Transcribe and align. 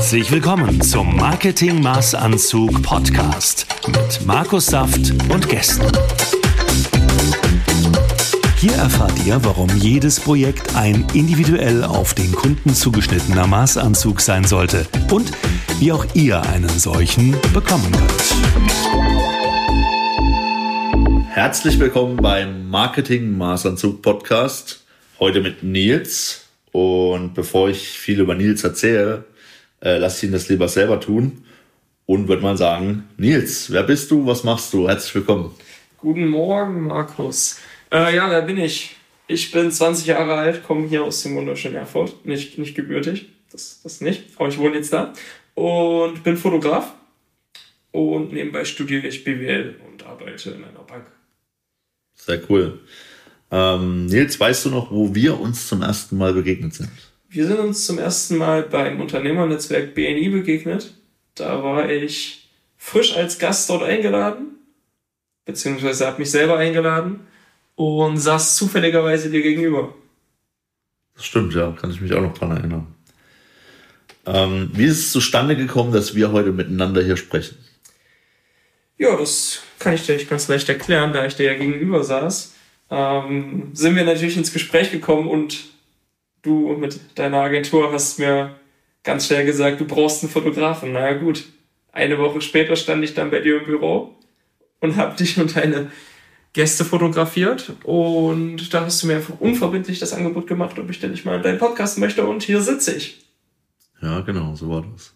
Herzlich 0.00 0.32
willkommen 0.32 0.80
zum 0.80 1.14
Marketing 1.14 1.82
Maßanzug 1.82 2.82
Podcast 2.82 3.66
mit 3.86 4.26
Markus 4.26 4.64
Saft 4.64 5.12
und 5.28 5.46
Gästen. 5.46 5.92
Hier 8.56 8.72
erfahrt 8.72 9.12
ihr, 9.26 9.44
warum 9.44 9.68
jedes 9.76 10.18
Projekt 10.18 10.74
ein 10.74 11.06
individuell 11.12 11.84
auf 11.84 12.14
den 12.14 12.32
Kunden 12.32 12.72
zugeschnittener 12.72 13.46
Maßanzug 13.46 14.22
sein 14.22 14.44
sollte 14.44 14.86
und 15.10 15.32
wie 15.80 15.92
auch 15.92 16.06
ihr 16.14 16.40
einen 16.44 16.70
solchen 16.70 17.32
bekommen 17.52 17.92
könnt. 17.92 18.34
Herzlich 21.28 21.78
willkommen 21.78 22.16
beim 22.16 22.70
Marketing 22.70 23.36
Maßanzug 23.36 24.00
Podcast. 24.00 24.82
Heute 25.18 25.42
mit 25.42 25.62
Nils. 25.62 26.46
Und 26.72 27.34
bevor 27.34 27.68
ich 27.68 27.86
viel 27.90 28.20
über 28.20 28.34
Nils 28.34 28.64
erzähle, 28.64 29.26
äh, 29.80 29.98
lass 29.98 30.22
ihn 30.22 30.32
das 30.32 30.48
lieber 30.48 30.68
selber 30.68 31.00
tun 31.00 31.44
und 32.06 32.28
würde 32.28 32.42
mal 32.42 32.56
sagen, 32.56 33.08
Nils, 33.16 33.70
wer 33.70 33.82
bist 33.82 34.10
du, 34.10 34.26
was 34.26 34.44
machst 34.44 34.72
du? 34.72 34.88
Herzlich 34.88 35.14
willkommen. 35.14 35.54
Guten 35.98 36.28
Morgen, 36.28 36.86
Markus. 36.86 37.58
Äh, 37.92 38.16
ja, 38.16 38.30
wer 38.30 38.42
bin 38.42 38.58
ich? 38.58 38.96
Ich 39.26 39.52
bin 39.52 39.70
20 39.70 40.06
Jahre 40.06 40.34
alt, 40.34 40.64
komme 40.64 40.88
hier 40.88 41.04
aus 41.04 41.22
dem 41.22 41.36
wunderschönen 41.36 41.76
Erfurt, 41.76 42.26
nicht, 42.26 42.58
nicht 42.58 42.74
gebürtig, 42.74 43.28
das, 43.52 43.80
das 43.82 44.00
nicht, 44.00 44.24
aber 44.36 44.48
ich 44.48 44.58
wohne 44.58 44.76
jetzt 44.76 44.92
da 44.92 45.12
und 45.54 46.24
bin 46.24 46.36
Fotograf 46.36 46.94
und 47.92 48.32
nebenbei 48.32 48.64
studiere 48.64 49.06
ich 49.06 49.22
BWL 49.22 49.76
und 49.88 50.04
arbeite 50.04 50.50
in 50.50 50.64
einer 50.64 50.80
Bank. 50.80 51.06
Sehr 52.14 52.40
cool. 52.50 52.80
Ähm, 53.52 54.06
Nils, 54.06 54.38
weißt 54.38 54.66
du 54.66 54.70
noch, 54.70 54.90
wo 54.90 55.14
wir 55.14 55.38
uns 55.38 55.68
zum 55.68 55.82
ersten 55.82 56.16
Mal 56.18 56.32
begegnet 56.32 56.74
sind? 56.74 56.90
Wir 57.32 57.46
sind 57.46 57.60
uns 57.60 57.86
zum 57.86 57.98
ersten 57.98 58.38
Mal 58.38 58.64
beim 58.64 59.00
Unternehmernetzwerk 59.00 59.94
BNI 59.94 60.30
begegnet. 60.30 60.94
Da 61.36 61.62
war 61.62 61.88
ich 61.88 62.50
frisch 62.76 63.16
als 63.16 63.38
Gast 63.38 63.70
dort 63.70 63.84
eingeladen, 63.84 64.58
beziehungsweise 65.44 66.08
habe 66.08 66.18
mich 66.18 66.32
selber 66.32 66.56
eingeladen 66.56 67.20
und 67.76 68.18
saß 68.18 68.56
zufälligerweise 68.56 69.30
dir 69.30 69.42
gegenüber. 69.42 69.94
Das 71.14 71.24
stimmt, 71.24 71.54
ja, 71.54 71.70
kann 71.70 71.92
ich 71.92 72.00
mich 72.00 72.12
auch 72.14 72.20
noch 72.20 72.36
dran 72.36 72.50
erinnern. 72.50 72.88
Ähm, 74.26 74.72
wie 74.74 74.86
ist 74.86 74.98
es 74.98 75.12
zustande 75.12 75.54
gekommen, 75.54 75.92
dass 75.92 76.16
wir 76.16 76.32
heute 76.32 76.50
miteinander 76.50 77.00
hier 77.00 77.16
sprechen? 77.16 77.58
Ja, 78.98 79.16
das 79.16 79.62
kann 79.78 79.94
ich 79.94 80.04
dir 80.04 80.16
nicht 80.16 80.28
ganz 80.28 80.48
leicht 80.48 80.68
erklären, 80.68 81.12
da 81.12 81.24
ich 81.24 81.36
dir 81.36 81.52
ja 81.52 81.56
gegenüber 81.56 82.02
saß. 82.02 82.54
Ähm, 82.90 83.70
sind 83.72 83.94
wir 83.94 84.04
natürlich 84.04 84.36
ins 84.36 84.52
Gespräch 84.52 84.90
gekommen 84.90 85.28
und 85.28 85.70
du 86.42 86.76
mit 86.76 87.00
deiner 87.18 87.38
Agentur 87.38 87.92
hast 87.92 88.18
mir 88.18 88.56
ganz 89.02 89.26
schnell 89.26 89.44
gesagt, 89.44 89.80
du 89.80 89.84
brauchst 89.84 90.22
einen 90.22 90.32
Fotografen. 90.32 90.92
Na 90.92 91.10
ja, 91.10 91.18
gut. 91.18 91.44
Eine 91.92 92.18
Woche 92.18 92.40
später 92.40 92.76
stand 92.76 93.02
ich 93.02 93.14
dann 93.14 93.30
bei 93.30 93.40
dir 93.40 93.58
im 93.58 93.64
Büro 93.64 94.14
und 94.80 94.96
habe 94.96 95.16
dich 95.16 95.38
und 95.38 95.56
deine 95.56 95.90
Gäste 96.52 96.84
fotografiert 96.84 97.72
und 97.84 98.74
da 98.74 98.84
hast 98.84 99.02
du 99.02 99.06
mir 99.06 99.16
einfach 99.16 99.38
unverbindlich 99.38 100.00
das 100.00 100.12
Angebot 100.12 100.48
gemacht, 100.48 100.78
ob 100.80 100.90
ich 100.90 100.98
denn 100.98 101.12
nicht 101.12 101.24
mal 101.24 101.36
in 101.36 101.42
deinen 101.42 101.58
Podcast 101.58 101.98
möchte 101.98 102.26
und 102.26 102.42
hier 102.42 102.60
sitze 102.60 102.94
ich. 102.94 103.24
Ja, 104.02 104.20
genau, 104.20 104.56
so 104.56 104.68
war 104.68 104.84
das. 104.92 105.14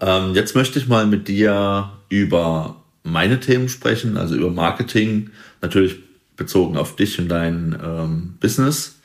Ähm, 0.00 0.34
jetzt 0.34 0.54
möchte 0.54 0.78
ich 0.78 0.86
mal 0.86 1.06
mit 1.06 1.26
dir 1.26 1.90
über 2.08 2.84
meine 3.02 3.40
Themen 3.40 3.68
sprechen, 3.68 4.16
also 4.16 4.36
über 4.36 4.50
Marketing, 4.50 5.30
natürlich 5.60 5.96
bezogen 6.36 6.76
auf 6.76 6.94
dich 6.94 7.18
und 7.18 7.28
dein 7.28 7.76
ähm, 7.82 8.36
Business. 8.40 9.00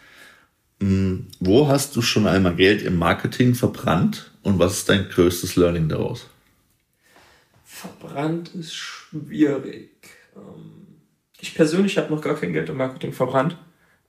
Hm, 0.82 1.28
wo 1.40 1.68
hast 1.68 1.96
du 1.96 2.02
schon 2.02 2.28
einmal 2.28 2.56
Geld 2.56 2.82
im 2.84 2.98
Marketing 2.98 3.54
verbrannt 3.54 4.32
und 4.44 4.60
was 4.60 4.80
ist 4.80 4.90
dein 4.90 5.10
größtes 5.10 5.56
Learning 5.56 5.90
daraus? 5.90 6.28
Verbrannt 7.66 8.56
ist 8.56 8.74
schwierig. 8.74 9.92
Ähm, 10.36 10.88
ich 11.40 11.54
persönlich 11.56 11.98
habe 11.98 12.14
noch 12.14 12.22
gar 12.22 12.36
kein 12.36 12.54
Geld 12.54 12.70
im 12.70 12.78
Marketing 12.78 13.14
verbrannt. 13.14 13.58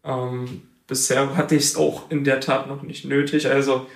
Ähm, 0.04 0.62
bisher 0.86 1.36
hatte 1.36 1.56
ich 1.56 1.64
es 1.64 1.76
auch 1.76 2.10
in 2.10 2.24
der 2.24 2.40
Tat 2.40 2.68
noch 2.68 2.82
nicht 2.82 3.04
nötig. 3.04 3.48
Also 3.48 3.86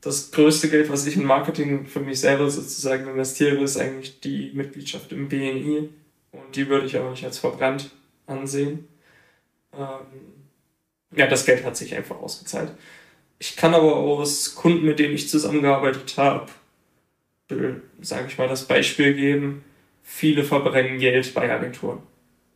das 0.00 0.30
größte 0.30 0.68
Geld, 0.68 0.90
was 0.90 1.06
ich 1.06 1.16
in 1.16 1.24
Marketing 1.24 1.86
für 1.86 2.00
mich 2.00 2.20
selber 2.20 2.50
sozusagen 2.50 3.08
investiere, 3.08 3.62
ist 3.62 3.76
eigentlich 3.76 4.20
die 4.20 4.52
Mitgliedschaft 4.52 5.12
im 5.12 5.28
BNI. 5.28 5.88
Und 6.30 6.56
die 6.56 6.68
würde 6.68 6.86
ich 6.86 6.96
aber 6.96 7.10
nicht 7.10 7.24
als 7.24 7.38
verbrannt 7.38 7.90
ansehen. 8.26 8.88
Ähm, 9.72 10.43
ja, 11.16 11.26
das 11.26 11.46
Geld 11.46 11.64
hat 11.64 11.76
sich 11.76 11.94
einfach 11.94 12.16
ausgezahlt. 12.20 12.72
Ich 13.38 13.56
kann 13.56 13.74
aber 13.74 13.96
aus 13.96 14.54
Kunden, 14.54 14.86
mit 14.86 14.98
denen 14.98 15.14
ich 15.14 15.28
zusammengearbeitet 15.28 16.16
habe, 16.16 16.46
sage 18.00 18.26
ich 18.28 18.38
mal, 18.38 18.48
das 18.48 18.66
Beispiel 18.66 19.14
geben, 19.14 19.64
viele 20.02 20.44
verbrennen 20.44 20.98
Geld 20.98 21.34
bei 21.34 21.50
Agenturen. 21.52 21.98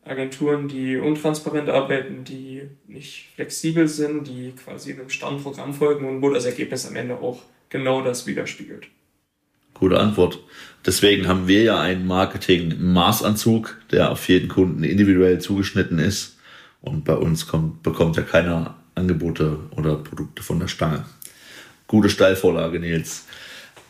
Agenturen, 0.04 0.68
die 0.68 0.96
untransparent 0.96 1.68
arbeiten, 1.68 2.24
die 2.24 2.62
nicht 2.86 3.28
flexibel 3.34 3.86
sind, 3.88 4.26
die 4.26 4.52
quasi 4.52 4.92
einem 4.92 5.10
starren 5.10 5.42
Programm 5.42 5.74
folgen 5.74 6.08
und 6.08 6.22
wo 6.22 6.30
das 6.30 6.46
Ergebnis 6.46 6.86
am 6.86 6.96
Ende 6.96 7.18
auch 7.18 7.42
genau 7.68 8.00
das 8.00 8.26
widerspiegelt. 8.26 8.86
Gute 9.74 10.00
Antwort. 10.00 10.40
Deswegen 10.86 11.28
haben 11.28 11.46
wir 11.46 11.62
ja 11.62 11.78
einen 11.78 12.06
Marketing-Maßanzug, 12.06 13.76
der 13.92 14.10
auf 14.10 14.26
jeden 14.28 14.48
Kunden 14.48 14.82
individuell 14.82 15.40
zugeschnitten 15.40 15.98
ist 15.98 16.37
und 16.80 17.04
bei 17.04 17.14
uns 17.14 17.46
kommt, 17.46 17.82
bekommt 17.82 18.16
ja 18.16 18.22
keiner 18.22 18.76
Angebote 18.94 19.58
oder 19.76 19.96
Produkte 19.96 20.42
von 20.42 20.60
der 20.60 20.68
Stange. 20.68 21.04
Gute 21.86 22.10
Steilvorlage, 22.10 22.80
Nils. 22.80 23.26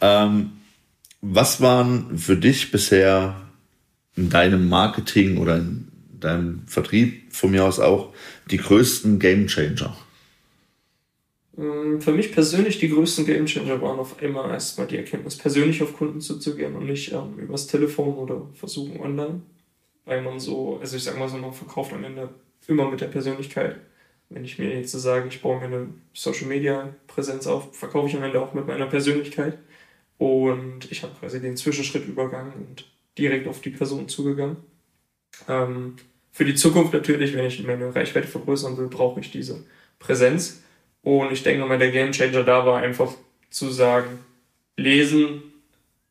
Ähm, 0.01 0.53
was 1.21 1.61
waren 1.61 2.17
für 2.17 2.37
dich 2.37 2.71
bisher 2.71 3.37
in 4.17 4.31
deinem 4.31 4.69
Marketing 4.69 5.39
oder 5.39 5.57
in 5.57 5.89
deinem 6.21 6.67
Vertrieb 6.67 7.33
von 7.33 7.51
mir 7.51 7.65
aus 7.65 7.81
auch 7.81 8.13
die 8.51 8.59
größten 8.59 9.19
Game 9.19 9.47
Changer? 9.47 9.97
Mm, 11.57 11.99
für 11.99 12.13
mich 12.13 12.33
persönlich 12.33 12.79
die 12.79 12.89
größten 12.89 13.27
Game 13.27 13.47
Changer 13.47 13.81
waren 13.83 13.99
auf 13.99 14.23
einmal 14.23 14.51
erstmal 14.51 14.87
die 14.87 14.97
Erkenntnis, 14.97 15.37
persönlich 15.37 15.83
auf 15.83 15.97
Kunden 15.97 16.21
zuzugehen 16.21 16.77
und 16.77 16.87
nicht 16.87 17.13
ähm, 17.13 17.39
übers 17.39 17.67
Telefon 17.67 18.15
oder 18.15 18.43
versuchen 18.55 19.01
online. 19.01 19.43
Weil 20.05 20.23
man 20.23 20.39
so, 20.39 20.79
also 20.81 20.97
ich 20.97 21.03
sag 21.03 21.19
mal 21.19 21.29
so, 21.29 21.37
man 21.37 21.53
verkauft 21.53 21.93
am 21.93 22.05
Ende 22.05 22.31
immer 22.67 22.91
mit 22.91 23.01
der 23.01 23.07
Persönlichkeit. 23.07 23.77
Wenn 24.31 24.45
ich 24.45 24.59
mir 24.59 24.75
jetzt 24.75 24.93
so 24.93 24.99
sage, 24.99 25.29
ich 25.29 25.41
baue 25.41 25.59
mir 25.59 25.67
eine 25.67 25.89
Social 26.13 26.47
Media 26.47 26.95
Präsenz 27.07 27.47
auf, 27.47 27.75
verkaufe 27.75 28.09
ich 28.09 28.17
am 28.17 28.23
Ende 28.23 28.41
auch 28.41 28.53
mit 28.53 28.67
meiner 28.67 28.87
Persönlichkeit. 28.87 29.59
Und 30.19 30.91
ich 30.91 31.03
habe 31.03 31.15
quasi 31.19 31.41
den 31.41 31.57
Zwischenschritt 31.57 32.07
übergangen 32.07 32.53
und 32.53 32.91
direkt 33.17 33.49
auf 33.49 33.61
die 33.61 33.71
Person 33.71 34.09
zugegangen. 34.09 34.57
Ähm, 35.49 35.97
für 36.31 36.45
die 36.45 36.55
Zukunft 36.55 36.93
natürlich, 36.93 37.35
wenn 37.35 37.47
ich 37.47 37.65
meine 37.65 37.95
Reichweite 37.95 38.27
vergrößern 38.27 38.77
will, 38.77 38.89
brauche 38.89 39.21
ich 39.21 39.31
diese 39.31 39.65
Präsenz. 39.99 40.63
Und 41.03 41.33
ich 41.33 41.43
denke 41.43 41.65
mal, 41.65 41.79
der 41.79 41.91
Game 41.91 42.13
Changer 42.13 42.45
da 42.45 42.67
war 42.67 42.83
einfach 42.83 43.15
zu 43.49 43.71
sagen, 43.71 44.19
lesen, 44.77 45.43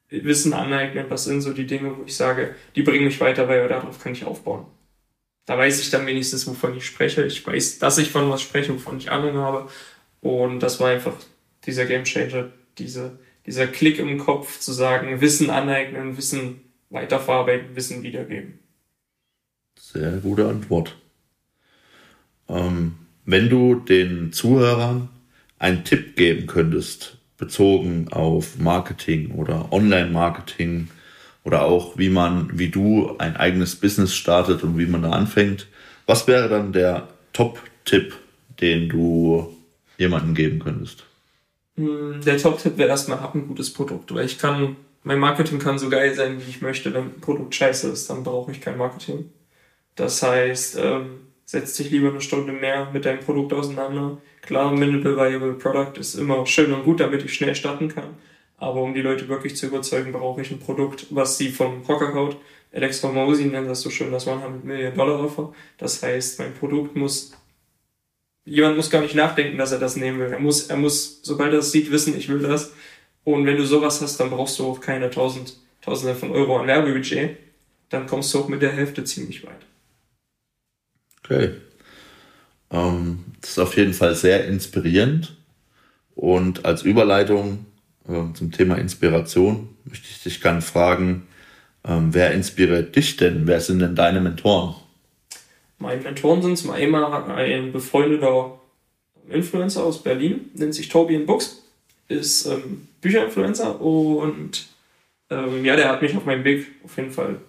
Wissen 0.09 0.53
aneignen, 0.53 1.05
was 1.09 1.25
sind 1.25 1.41
so 1.41 1.53
die 1.53 1.67
Dinge, 1.67 1.97
wo 1.97 2.03
ich 2.05 2.15
sage, 2.15 2.55
die 2.75 2.81
bringen 2.81 3.05
mich 3.05 3.19
weiter, 3.19 3.47
weil 3.47 3.67
darauf 3.67 4.01
kann 4.01 4.13
ich 4.13 4.25
aufbauen 4.25 4.65
da 5.47 5.57
weiß 5.57 5.79
ich 5.79 5.89
dann 5.89 6.05
wenigstens, 6.05 6.45
wovon 6.45 6.77
ich 6.77 6.85
spreche. 6.85 7.25
Ich 7.25 7.47
weiß, 7.47 7.79
dass 7.79 7.97
ich 7.97 8.11
von 8.11 8.29
was 8.29 8.41
spreche, 8.41 8.73
wovon 8.73 8.97
ich 8.97 9.09
Ahnung 9.09 9.37
habe. 9.37 9.69
Und 10.21 10.59
das 10.59 10.79
war 10.79 10.89
einfach 10.89 11.15
dieser 11.65 11.85
Game 11.85 12.03
Changer, 12.03 12.51
diese, 12.77 13.17
dieser 13.45 13.65
Klick 13.65 13.97
im 13.97 14.17
Kopf 14.17 14.59
zu 14.59 14.73
sagen, 14.73 15.21
Wissen 15.21 15.49
aneignen, 15.49 16.17
Wissen 16.17 16.59
weiterverarbeiten, 16.89 17.75
Wissen 17.77 18.03
wiedergeben. 18.03 18.59
Sehr 19.79 20.17
gute 20.17 20.49
Antwort. 20.49 20.97
Ähm, 22.49 22.95
wenn 23.23 23.47
du 23.49 23.75
den 23.75 24.33
Zuhörern 24.33 25.07
einen 25.59 25.85
Tipp 25.85 26.17
geben 26.17 26.47
könntest, 26.47 27.19
bezogen 27.37 28.09
auf 28.11 28.57
Marketing 28.57 29.31
oder 29.31 29.71
Online-Marketing, 29.71 30.89
oder 31.47 31.63
auch 31.63 31.97
wie 31.97 32.09
man, 32.09 32.49
wie 32.59 32.67
du 32.67 33.15
ein 33.19 33.37
eigenes 33.37 33.77
Business 33.77 34.13
startet 34.13 34.63
und 34.63 34.77
wie 34.77 34.85
man 34.85 35.03
da 35.03 35.11
anfängt. 35.11 35.67
Was 36.05 36.27
wäre 36.27 36.49
dann 36.49 36.73
der 36.73 37.07
Top-Tipp, 37.31 38.13
den 38.59 38.89
du 38.89 39.55
jemandem 39.97 40.35
geben 40.35 40.59
könntest? 40.59 41.05
Hm, 41.77 42.19
der 42.25 42.37
Top-Tipp 42.37 42.77
wäre 42.77 42.89
erstmal, 42.89 43.21
hab 43.21 43.33
ein 43.33 43.47
gutes 43.47 43.71
Produkt, 43.71 44.13
weil 44.13 44.25
ich 44.25 44.39
kann, 44.39 44.75
mein 45.03 45.19
Marketing 45.19 45.57
kann 45.57 45.79
so 45.79 45.87
geil 45.87 46.13
sein, 46.13 46.37
wie 46.45 46.49
ich 46.49 46.61
möchte. 46.61 46.93
Wenn 46.93 47.03
ein 47.03 47.21
Produkt 47.21 47.55
scheiße 47.55 47.91
ist, 47.91 48.09
dann 48.09 48.25
brauche 48.25 48.51
ich 48.51 48.59
kein 48.59 48.77
Marketing. 48.77 49.29
Das 49.95 50.21
heißt, 50.21 50.77
ähm, 50.83 51.21
setz 51.45 51.77
dich 51.77 51.91
lieber 51.91 52.09
eine 52.09 52.19
Stunde 52.19 52.51
mehr 52.51 52.89
mit 52.91 53.05
deinem 53.05 53.21
Produkt 53.21 53.53
auseinander. 53.53 54.17
Klar, 54.41 54.73
Minimal 54.73 55.15
Viable 55.15 55.53
Product 55.53 55.97
ist 55.97 56.15
immer 56.15 56.45
schön 56.45 56.73
und 56.73 56.83
gut, 56.83 56.99
damit 56.99 57.23
ich 57.23 57.33
schnell 57.33 57.55
starten 57.55 57.87
kann. 57.87 58.17
Aber 58.57 58.81
um 58.81 58.93
die 58.93 59.01
Leute 59.01 59.29
wirklich 59.29 59.55
zu 59.55 59.67
überzeugen, 59.67 60.11
brauche 60.11 60.41
ich 60.41 60.51
ein 60.51 60.59
Produkt, 60.59 61.07
was 61.11 61.37
sie 61.37 61.49
vom 61.49 61.87
Hocker 61.87 62.13
haut. 62.13 62.37
Electro 62.71 63.11
Mosi 63.11 63.45
nennt 63.45 63.69
das 63.69 63.81
so 63.81 63.89
schön 63.89 64.11
das 64.11 64.27
100 64.27 64.63
Million 64.63 64.93
Dollar 64.95 65.23
Offer. 65.23 65.53
Das 65.77 66.01
heißt, 66.01 66.39
mein 66.39 66.53
Produkt 66.55 66.95
muss, 66.95 67.33
jemand 68.45 68.75
muss 68.75 68.89
gar 68.89 69.01
nicht 69.01 69.15
nachdenken, 69.15 69.57
dass 69.57 69.71
er 69.71 69.79
das 69.79 69.95
nehmen 69.95 70.19
will. 70.19 70.31
Er 70.31 70.39
muss, 70.39 70.67
er 70.67 70.77
muss, 70.77 71.19
sobald 71.21 71.53
er 71.53 71.59
es 71.59 71.71
sieht, 71.71 71.91
wissen, 71.91 72.17
ich 72.17 72.29
will 72.29 72.39
das. 72.39 72.73
Und 73.23 73.45
wenn 73.45 73.57
du 73.57 73.65
sowas 73.65 74.01
hast, 74.01 74.19
dann 74.19 74.31
brauchst 74.31 74.57
du 74.59 74.65
auch 74.65 74.81
keine 74.81 75.09
tausend, 75.09 75.57
Tausende 75.81 76.15
von 76.15 76.31
Euro 76.31 76.57
an 76.57 76.67
Werbebudget. 76.67 77.37
Dann 77.87 78.07
kommst 78.07 78.33
du 78.33 78.39
auch 78.39 78.49
mit 78.49 78.61
der 78.61 78.73
Hälfte 78.73 79.05
ziemlich 79.05 79.45
weit. 79.45 79.65
Okay. 81.23 81.51
Ähm, 82.71 83.23
das 83.39 83.51
ist 83.51 83.59
auf 83.59 83.77
jeden 83.77 83.93
Fall 83.93 84.13
sehr 84.13 84.45
inspirierend. 84.45 85.37
Und 86.13 86.65
als 86.65 86.81
Überleitung 86.81 87.65
zum 88.33 88.51
Thema 88.51 88.77
Inspiration 88.77 89.69
möchte 89.85 90.07
ich 90.09 90.23
dich 90.23 90.41
gerne 90.41 90.61
fragen, 90.61 91.27
ähm, 91.85 92.13
wer 92.13 92.31
inspiriert 92.31 92.95
dich 92.95 93.17
denn? 93.17 93.47
Wer 93.47 93.59
sind 93.59 93.79
denn 93.79 93.95
deine 93.95 94.21
Mentoren? 94.21 94.75
Meine 95.79 96.01
Mentoren 96.01 96.41
sind 96.41 96.57
zum 96.57 96.71
einen 96.71 96.95
ein 96.95 97.71
befreundeter 97.71 98.59
Influencer 99.29 99.83
aus 99.83 100.01
Berlin, 100.01 100.49
nennt 100.53 100.73
sich 100.73 100.89
Tobian 100.89 101.25
Books, 101.25 101.63
ist 102.07 102.45
ähm, 102.45 102.87
Bücherinfluencer 103.01 103.79
und 103.79 104.67
ähm, 105.29 105.65
ja, 105.65 105.75
der 105.75 105.89
hat 105.89 106.01
mich 106.01 106.15
auf 106.15 106.25
meinem 106.25 106.43
Weg 106.43 106.67
auf 106.83 106.97
jeden 106.97 107.11
Fall 107.11 107.39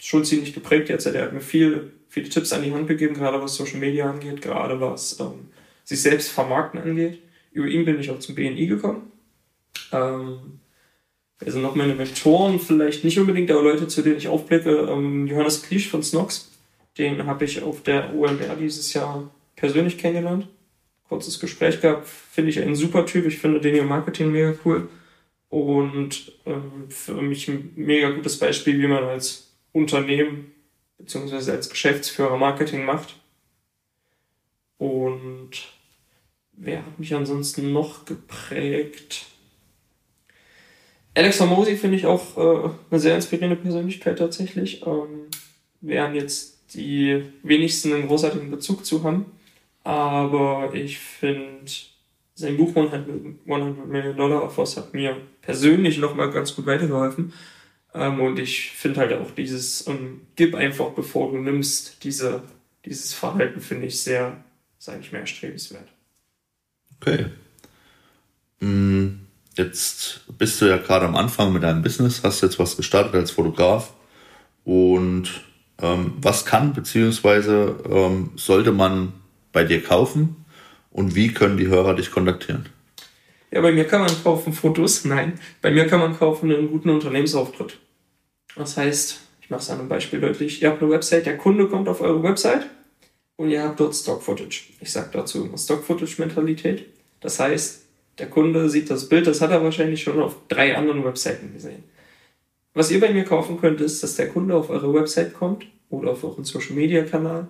schon 0.00 0.24
ziemlich 0.24 0.52
geprägt 0.52 0.88
jetzt. 0.88 1.06
Der 1.06 1.22
hat 1.22 1.32
mir 1.32 1.40
viel, 1.40 1.92
viele 2.08 2.28
Tipps 2.28 2.52
an 2.52 2.62
die 2.62 2.72
Hand 2.72 2.88
gegeben, 2.88 3.14
gerade 3.14 3.40
was 3.40 3.56
Social 3.56 3.78
Media 3.78 4.08
angeht, 4.10 4.42
gerade 4.42 4.80
was 4.80 5.18
ähm, 5.20 5.48
sich 5.84 6.02
selbst 6.02 6.30
vermarkten 6.30 6.80
angeht. 6.80 7.20
Über 7.52 7.66
ihn 7.66 7.84
bin 7.84 7.98
ich 7.98 8.10
auch 8.10 8.18
zum 8.18 8.34
BNI 8.34 8.66
gekommen. 8.66 9.10
Ähm, 9.92 10.60
also 11.44 11.58
noch 11.58 11.74
meine 11.74 11.94
Mentoren, 11.94 12.60
vielleicht 12.60 13.04
nicht 13.04 13.18
unbedingt, 13.18 13.50
aber 13.50 13.62
Leute, 13.62 13.88
zu 13.88 14.02
denen 14.02 14.18
ich 14.18 14.28
aufblicke. 14.28 14.88
Ähm, 14.90 15.26
Johannes 15.26 15.62
Kliesch 15.62 15.88
von 15.88 16.02
Snox, 16.02 16.50
den 16.98 17.26
habe 17.26 17.44
ich 17.44 17.62
auf 17.62 17.82
der 17.82 18.14
OMR 18.14 18.56
dieses 18.58 18.92
Jahr 18.92 19.30
persönlich 19.56 19.98
kennengelernt. 19.98 20.48
Kurzes 21.08 21.40
Gespräch 21.40 21.80
gehabt, 21.80 22.08
finde 22.08 22.50
ich 22.50 22.60
einen 22.60 22.74
super 22.74 23.06
Typ. 23.06 23.26
Ich 23.26 23.38
finde 23.38 23.60
den 23.60 23.74
hier 23.74 23.84
Marketing 23.84 24.30
mega 24.30 24.54
cool. 24.64 24.88
Und 25.48 26.32
ähm, 26.46 26.88
für 26.88 27.20
mich 27.20 27.48
ein 27.48 27.72
mega 27.76 28.10
gutes 28.10 28.38
Beispiel, 28.38 28.80
wie 28.80 28.86
man 28.86 29.04
als 29.04 29.52
Unternehmen 29.72 30.52
bzw. 30.98 31.50
als 31.50 31.68
Geschäftsführer 31.68 32.38
Marketing 32.38 32.84
macht. 32.84 33.16
Und 34.78 35.50
wer 36.52 36.78
hat 36.78 36.98
mich 36.98 37.14
ansonsten 37.14 37.72
noch 37.72 38.04
geprägt? 38.04 39.26
Alex 41.14 41.40
Hormozy 41.40 41.76
finde 41.76 41.96
ich 41.96 42.06
auch 42.06 42.36
äh, 42.36 42.70
eine 42.90 43.00
sehr 43.00 43.16
inspirierende 43.16 43.56
Persönlichkeit 43.56 44.18
tatsächlich. 44.18 44.86
Ähm, 44.86 45.26
wären 45.80 46.14
jetzt 46.14 46.74
die 46.74 47.24
wenigsten 47.42 47.92
einen 47.92 48.06
großartigen 48.06 48.50
Bezug 48.50 48.86
zu 48.86 49.04
haben. 49.04 49.26
Aber 49.84 50.70
ich 50.72 50.98
finde, 50.98 51.70
sein 52.34 52.56
Buch 52.56 52.68
100, 52.74 53.06
100 53.46 53.86
Million 53.86 54.16
Dollar 54.16 54.42
Offers 54.44 54.76
hat 54.76 54.94
mir 54.94 55.16
persönlich 55.42 55.98
nochmal 55.98 56.30
ganz 56.30 56.54
gut 56.54 56.66
weitergeholfen. 56.66 57.32
Ähm, 57.94 58.20
und 58.20 58.38
ich 58.38 58.70
finde 58.70 59.00
halt 59.00 59.12
auch 59.12 59.30
dieses 59.32 59.86
ähm, 59.86 60.22
Gib 60.36 60.54
einfach 60.54 60.90
bevor 60.90 61.32
du 61.32 61.38
nimmst, 61.38 62.02
diese, 62.04 62.42
dieses 62.84 63.12
Verhalten 63.12 63.60
finde 63.60 63.86
ich 63.86 64.00
sehr, 64.00 64.42
sage 64.78 65.00
ich 65.00 65.12
mal, 65.12 65.18
erstrebenswert. 65.18 65.88
Okay. 67.00 67.26
Mm, 68.60 69.21
jetzt 69.56 70.20
bist 70.38 70.60
du 70.60 70.66
ja 70.66 70.78
gerade 70.78 71.06
am 71.06 71.16
Anfang 71.16 71.52
mit 71.52 71.62
deinem 71.62 71.82
Business, 71.82 72.22
hast 72.22 72.42
jetzt 72.42 72.58
was 72.58 72.76
gestartet 72.76 73.14
als 73.14 73.30
Fotograf. 73.30 73.92
Und 74.64 75.42
ähm, 75.80 76.14
was 76.20 76.44
kann 76.44 76.72
bzw. 76.72 77.72
ähm, 77.90 78.30
sollte 78.36 78.72
man 78.72 79.12
bei 79.52 79.64
dir 79.64 79.82
kaufen 79.82 80.44
und 80.90 81.14
wie 81.14 81.32
können 81.32 81.56
die 81.56 81.68
Hörer 81.68 81.94
dich 81.94 82.10
kontaktieren? 82.10 82.66
Ja, 83.50 83.60
bei 83.60 83.72
mir 83.72 83.84
kann 83.84 84.00
man 84.00 84.22
kaufen 84.22 84.52
Fotos. 84.52 85.04
Nein, 85.04 85.38
bei 85.60 85.70
mir 85.70 85.86
kann 85.86 86.00
man 86.00 86.16
kaufen 86.16 86.52
einen 86.52 86.70
guten 86.70 86.90
Unternehmensauftritt. 86.90 87.78
Das 88.56 88.76
heißt, 88.76 89.20
ich 89.40 89.50
mache 89.50 89.60
es 89.60 89.70
an 89.70 89.80
einem 89.80 89.88
Beispiel 89.88 90.20
deutlich. 90.20 90.62
Ihr 90.62 90.70
habt 90.70 90.82
eine 90.82 90.90
Website, 90.90 91.26
der 91.26 91.36
Kunde 91.36 91.68
kommt 91.68 91.88
auf 91.88 92.00
eure 92.00 92.22
Website 92.22 92.66
und 93.36 93.50
ihr 93.50 93.62
habt 93.62 93.80
dort 93.80 93.94
Stock 93.94 94.22
Footage. 94.22 94.72
Ich 94.80 94.92
sage 94.92 95.10
dazu 95.12 95.44
immer 95.44 95.58
Stock 95.58 95.84
Footage 95.84 96.16
Mentalität. 96.18 96.86
Das 97.20 97.40
heißt, 97.40 97.81
der 98.18 98.28
Kunde 98.28 98.68
sieht 98.68 98.90
das 98.90 99.08
Bild, 99.08 99.26
das 99.26 99.40
hat 99.40 99.50
er 99.50 99.62
wahrscheinlich 99.62 100.02
schon 100.02 100.20
auf 100.20 100.36
drei 100.48 100.76
anderen 100.76 101.04
Webseiten 101.04 101.52
gesehen. 101.52 101.84
Was 102.74 102.90
ihr 102.90 103.00
bei 103.00 103.12
mir 103.12 103.24
kaufen 103.24 103.60
könnt, 103.60 103.80
ist, 103.80 104.02
dass 104.02 104.16
der 104.16 104.28
Kunde 104.28 104.54
auf 104.54 104.70
eure 104.70 104.92
Website 104.94 105.34
kommt 105.34 105.66
oder 105.90 106.12
auf 106.12 106.24
euren 106.24 106.44
Social 106.44 106.74
Media 106.74 107.02
Kanal 107.04 107.48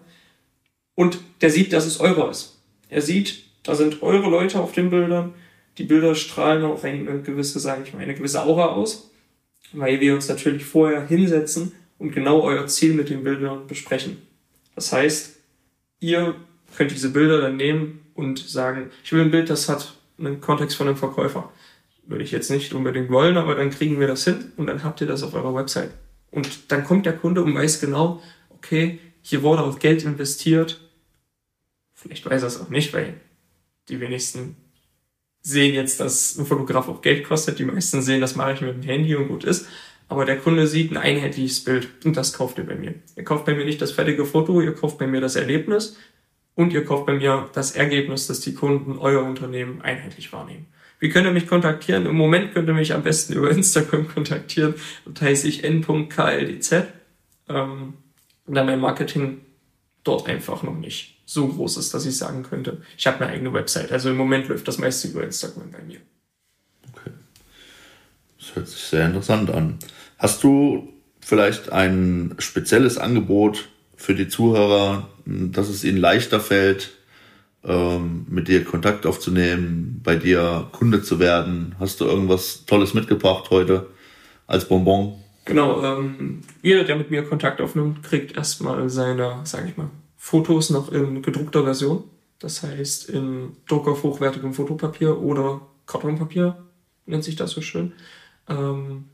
und 0.94 1.18
der 1.40 1.50
sieht, 1.50 1.72
dass 1.72 1.86
es 1.86 2.00
eure 2.00 2.30
ist. 2.30 2.60
Er 2.88 3.02
sieht, 3.02 3.44
da 3.62 3.74
sind 3.74 4.02
eure 4.02 4.28
Leute 4.28 4.60
auf 4.60 4.72
den 4.72 4.90
Bildern, 4.90 5.34
die 5.78 5.84
Bilder 5.84 6.14
strahlen 6.14 6.64
auch 6.64 6.84
eine 6.84 7.22
gewisse, 7.22 7.58
sage 7.58 7.82
ich 7.84 7.94
mal, 7.94 8.00
eine 8.00 8.14
gewisse 8.14 8.42
Aura 8.42 8.66
aus, 8.66 9.10
weil 9.72 10.00
wir 10.00 10.14
uns 10.14 10.28
natürlich 10.28 10.64
vorher 10.64 11.06
hinsetzen 11.06 11.72
und 11.98 12.12
genau 12.12 12.42
euer 12.42 12.66
Ziel 12.66 12.94
mit 12.94 13.08
den 13.08 13.24
Bildern 13.24 13.66
besprechen. 13.66 14.18
Das 14.74 14.92
heißt, 14.92 15.36
ihr 16.00 16.34
könnt 16.76 16.90
diese 16.90 17.10
Bilder 17.10 17.40
dann 17.40 17.56
nehmen 17.56 18.00
und 18.14 18.38
sagen, 18.38 18.90
ich 19.02 19.12
will 19.12 19.22
ein 19.22 19.30
Bild, 19.30 19.48
das 19.48 19.68
hat 19.68 19.94
einen 20.24 20.40
Kontext 20.40 20.76
von 20.76 20.88
einem 20.88 20.96
Verkäufer. 20.96 21.50
Würde 22.06 22.24
ich 22.24 22.32
jetzt 22.32 22.50
nicht 22.50 22.72
unbedingt 22.74 23.10
wollen, 23.10 23.36
aber 23.36 23.54
dann 23.54 23.70
kriegen 23.70 24.00
wir 24.00 24.06
das 24.06 24.24
hin 24.24 24.52
und 24.56 24.66
dann 24.66 24.82
habt 24.82 25.00
ihr 25.00 25.06
das 25.06 25.22
auf 25.22 25.34
eurer 25.34 25.54
Website. 25.54 25.90
Und 26.30 26.72
dann 26.72 26.84
kommt 26.84 27.06
der 27.06 27.16
Kunde 27.16 27.42
und 27.42 27.54
weiß 27.54 27.80
genau, 27.80 28.22
okay, 28.50 28.98
hier 29.20 29.42
wurde 29.42 29.62
auch 29.62 29.78
Geld 29.78 30.02
investiert. 30.04 30.80
Vielleicht 31.94 32.26
weiß 32.26 32.42
er 32.42 32.48
es 32.48 32.60
auch 32.60 32.70
nicht, 32.70 32.92
weil 32.92 33.14
die 33.88 34.00
wenigsten 34.00 34.56
sehen 35.42 35.74
jetzt, 35.74 36.00
dass 36.00 36.36
ein 36.36 36.46
Fotograf 36.46 36.88
auch 36.88 37.02
Geld 37.02 37.24
kostet. 37.24 37.58
Die 37.58 37.64
meisten 37.64 38.02
sehen, 38.02 38.20
das 38.20 38.36
mache 38.36 38.54
ich 38.54 38.60
mit 38.60 38.74
dem 38.74 38.82
Handy 38.82 39.14
und 39.14 39.28
gut 39.28 39.44
ist. 39.44 39.66
Aber 40.08 40.24
der 40.24 40.38
Kunde 40.38 40.66
sieht 40.66 40.90
ein 40.90 40.96
einheitliches 40.96 41.64
Bild 41.64 41.88
und 42.04 42.16
das 42.16 42.32
kauft 42.32 42.58
ihr 42.58 42.66
bei 42.66 42.74
mir. 42.74 42.94
Ihr 43.16 43.24
kauft 43.24 43.44
bei 43.44 43.54
mir 43.54 43.64
nicht 43.64 43.80
das 43.80 43.92
fertige 43.92 44.26
Foto, 44.26 44.60
ihr 44.60 44.74
kauft 44.74 44.98
bei 44.98 45.06
mir 45.06 45.20
das 45.20 45.36
Erlebnis 45.36 45.96
und 46.54 46.72
ihr 46.72 46.84
kauft 46.84 47.06
bei 47.06 47.14
mir 47.14 47.48
das 47.54 47.72
Ergebnis, 47.72 48.26
dass 48.26 48.40
die 48.40 48.54
Kunden 48.54 48.98
euer 48.98 49.22
Unternehmen 49.22 49.80
einheitlich 49.82 50.32
wahrnehmen. 50.32 50.66
Wie 50.98 51.08
könnt 51.08 51.26
ihr 51.26 51.32
mich 51.32 51.48
kontaktieren? 51.48 52.06
Im 52.06 52.14
Moment 52.14 52.52
könnt 52.52 52.68
ihr 52.68 52.74
mich 52.74 52.92
am 52.92 53.02
besten 53.02 53.32
über 53.32 53.50
Instagram 53.52 54.08
kontaktieren. 54.08 54.74
Da 55.04 55.26
heiße 55.26 55.48
ich 55.48 55.64
n.kldz. 55.64 56.72
Ähm, 57.48 57.94
da 58.46 58.64
mein 58.64 58.80
Marketing 58.80 59.40
dort 60.04 60.28
einfach 60.28 60.62
noch 60.62 60.76
nicht 60.76 61.20
so 61.24 61.48
groß 61.48 61.78
ist, 61.78 61.94
dass 61.94 62.06
ich 62.06 62.16
sagen 62.16 62.42
könnte, 62.42 62.82
ich 62.96 63.06
habe 63.06 63.24
eine 63.24 63.32
eigene 63.32 63.52
Website. 63.52 63.90
Also 63.90 64.10
im 64.10 64.16
Moment 64.16 64.48
läuft 64.48 64.68
das 64.68 64.78
meiste 64.78 65.08
über 65.08 65.24
Instagram 65.24 65.70
bei 65.70 65.82
mir. 65.82 65.98
Okay. 66.92 67.10
Das 68.38 68.54
hört 68.54 68.68
sich 68.68 68.82
sehr 68.82 69.06
interessant 69.06 69.50
an. 69.50 69.78
Hast 70.18 70.44
du 70.44 70.92
vielleicht 71.20 71.72
ein 71.72 72.34
spezielles 72.38 72.98
Angebot 72.98 73.68
für 73.96 74.14
die 74.14 74.28
Zuhörer, 74.28 75.08
dass 75.24 75.68
es 75.68 75.84
ihnen 75.84 75.98
leichter 75.98 76.40
fällt, 76.40 76.90
ähm, 77.64 78.26
mit 78.28 78.48
dir 78.48 78.64
Kontakt 78.64 79.06
aufzunehmen, 79.06 80.00
bei 80.02 80.16
dir 80.16 80.68
Kunde 80.72 81.02
zu 81.02 81.18
werden? 81.18 81.74
Hast 81.78 82.00
du 82.00 82.04
irgendwas 82.04 82.64
Tolles 82.66 82.94
mitgebracht 82.94 83.50
heute 83.50 83.88
als 84.46 84.66
Bonbon? 84.66 85.14
Genau, 85.44 85.82
ähm, 85.82 86.40
jeder, 86.62 86.84
der 86.84 86.96
mit 86.96 87.10
mir 87.10 87.24
Kontakt 87.24 87.60
aufnimmt, 87.60 88.02
kriegt 88.02 88.36
erstmal 88.36 88.88
seine, 88.88 89.40
sage 89.44 89.68
ich 89.68 89.76
mal, 89.76 89.90
Fotos 90.16 90.70
noch 90.70 90.92
in 90.92 91.20
gedruckter 91.20 91.64
Version. 91.64 92.04
Das 92.38 92.62
heißt 92.62 93.08
in 93.10 93.56
Druck 93.68 93.88
auf 93.88 94.02
hochwertigem 94.02 94.52
Fotopapier 94.52 95.18
oder 95.18 95.60
Kartonpapier, 95.86 96.64
nennt 97.06 97.24
sich 97.24 97.36
das 97.36 97.50
so 97.50 97.60
schön. 97.60 97.92
Ähm, 98.48 99.04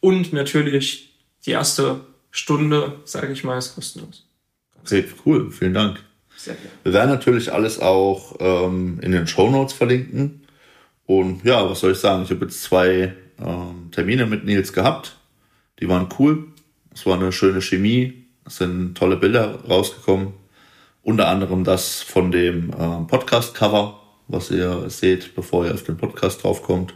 und 0.00 0.32
natürlich 0.32 1.14
die 1.46 1.52
erste 1.52 2.00
Stunde, 2.30 3.00
sage 3.04 3.32
ich 3.32 3.44
mal, 3.44 3.58
ist 3.58 3.74
kostenlos. 3.74 4.26
Okay, 4.84 5.04
cool, 5.24 5.50
vielen 5.50 5.74
Dank. 5.74 6.02
Sehr 6.36 6.54
gerne. 6.54 6.70
Wir 6.82 6.92
werden 6.92 7.10
natürlich 7.10 7.52
alles 7.52 7.78
auch 7.78 8.36
ähm, 8.40 8.98
in 9.00 9.12
den 9.12 9.26
Show 9.26 9.48
Notes 9.50 9.72
verlinken. 9.72 10.42
Und 11.06 11.44
ja, 11.44 11.68
was 11.68 11.80
soll 11.80 11.92
ich 11.92 11.98
sagen? 11.98 12.24
Ich 12.24 12.30
habe 12.30 12.44
jetzt 12.44 12.62
zwei 12.62 13.14
ähm, 13.38 13.90
Termine 13.92 14.26
mit 14.26 14.44
Nils 14.44 14.72
gehabt. 14.72 15.16
Die 15.80 15.88
waren 15.88 16.08
cool. 16.18 16.48
Es 16.94 17.06
war 17.06 17.14
eine 17.14 17.32
schöne 17.32 17.60
Chemie. 17.60 18.24
Es 18.44 18.56
sind 18.56 18.96
tolle 18.96 19.16
Bilder 19.16 19.60
rausgekommen. 19.68 20.34
Unter 21.02 21.28
anderem 21.28 21.64
das 21.64 22.02
von 22.02 22.30
dem 22.30 22.70
äh, 22.70 23.04
Podcast-Cover, 23.06 24.00
was 24.28 24.50
ihr 24.50 24.88
seht, 24.88 25.34
bevor 25.34 25.66
ihr 25.66 25.74
auf 25.74 25.82
den 25.82 25.96
Podcast 25.96 26.42
draufkommt. 26.42 26.94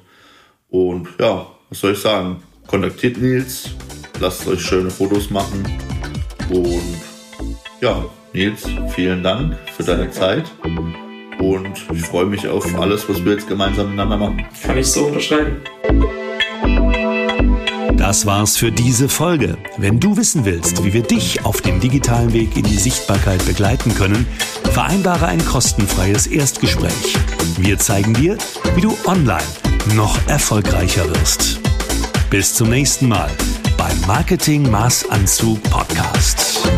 Und 0.69 1.09
ja, 1.19 1.47
was 1.69 1.81
soll 1.81 1.93
ich 1.93 1.99
sagen? 1.99 2.43
Kontaktiert 2.67 3.17
Nils, 3.17 3.71
lasst 4.21 4.47
euch 4.47 4.61
schöne 4.61 4.91
Fotos 4.91 5.31
machen. 5.31 5.65
Und 6.51 7.16
ja, 7.81 8.05
Nils, 8.33 8.65
vielen 8.95 9.23
Dank 9.23 9.57
für 9.77 9.83
deine 9.83 10.11
Zeit. 10.11 10.45
Und 11.39 11.75
ich 11.93 12.03
freue 12.03 12.27
mich 12.27 12.49
auf 12.49 12.67
alles, 12.79 13.09
was 13.09 13.25
wir 13.25 13.33
jetzt 13.33 13.49
gemeinsam 13.49 13.87
miteinander 13.91 14.17
machen. 14.17 14.47
Kann 14.63 14.79
ich 14.79 14.87
so 14.87 15.07
unterschreiben. 15.07 15.61
Das 17.97 18.25
war's 18.25 18.57
für 18.57 18.71
diese 18.71 19.09
Folge. 19.09 19.59
Wenn 19.79 19.99
du 19.99 20.17
wissen 20.17 20.45
willst, 20.45 20.85
wie 20.85 20.93
wir 20.93 21.03
dich 21.03 21.45
auf 21.45 21.61
dem 21.61 21.81
digitalen 21.81 22.33
Weg 22.33 22.57
in 22.57 22.63
die 22.63 22.77
Sichtbarkeit 22.77 23.45
begleiten 23.47 23.95
können, 23.95 24.27
vereinbare 24.73 25.27
ein 25.27 25.45
kostenfreies 25.45 26.27
Erstgespräch. 26.27 27.17
Wir 27.59 27.79
zeigen 27.79 28.15
dir, 28.15 28.39
wie 28.75 28.81
du 28.81 28.97
online 29.07 29.43
noch 29.95 30.17
erfolgreicher 30.29 31.09
wirst. 31.09 31.61
Bis 32.31 32.55
zum 32.55 32.71
nächsten 32.71 33.09
Mal 33.09 33.31
beim 33.77 34.01
Marketing 34.07 34.71
Maßanzug 34.71 35.63
Podcast. 35.65 36.69